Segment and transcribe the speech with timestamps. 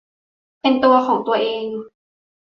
[0.61, 1.65] เป็นตัวของตัวเอง